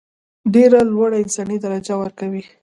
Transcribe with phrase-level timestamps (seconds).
[0.53, 2.43] ډېره لوړه انساني درجه ورکړي.